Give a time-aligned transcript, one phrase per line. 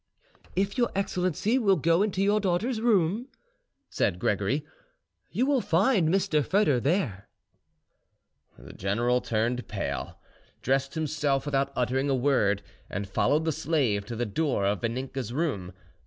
[0.55, 3.27] "If your excellency will go into your daughter's room,"
[3.87, 4.65] said Gregory,
[5.29, 6.43] "you will find Mr.
[6.43, 7.29] Foedor there."
[8.57, 10.17] The general turned pale,
[10.63, 15.31] dressed himself without uttering a word, and followed the slave to the door of Vaninka's
[15.33, 15.71] room.